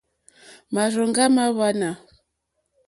Márzòŋɡá 0.73 1.23
mâ 1.35 1.43
hwánà. 1.55 1.89